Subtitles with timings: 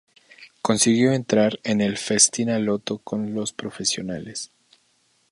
[0.63, 4.49] Consiguió entrar en el Festina-loto con los profesionales.